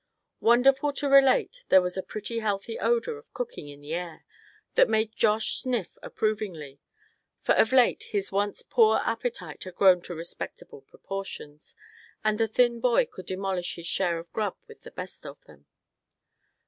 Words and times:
Wonderful 0.39 0.93
to 0.93 1.07
relate 1.09 1.63
there 1.69 1.79
was 1.79 1.95
a 1.95 2.01
pretty 2.01 2.39
healthy 2.39 2.79
odor 2.79 3.19
of 3.19 3.31
cooking 3.35 3.67
in 3.67 3.81
the 3.81 3.93
air, 3.93 4.25
that 4.73 4.89
made 4.89 5.15
Josh 5.15 5.59
sniff 5.61 5.95
approvingly; 6.01 6.79
for 7.43 7.53
of 7.53 7.71
late 7.71 8.01
his 8.09 8.31
once 8.31 8.63
poor 8.63 8.99
appetite 9.05 9.63
had 9.63 9.75
grown 9.75 10.01
to 10.01 10.15
respectable 10.15 10.81
proportions; 10.81 11.75
and 12.23 12.39
the 12.39 12.47
thin 12.47 12.79
boy 12.79 13.05
could 13.05 13.27
demolish 13.27 13.75
his 13.75 13.85
share 13.85 14.17
of 14.17 14.33
"grub" 14.33 14.55
with 14.67 14.81
the 14.81 14.89
best 14.89 15.23
of 15.23 15.45
them. 15.45 15.67